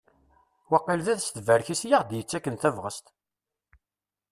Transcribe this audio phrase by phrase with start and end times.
[0.69, 3.05] Wakil d iḍ s tebrek-is i aɣ-d-yettakken tabɣest?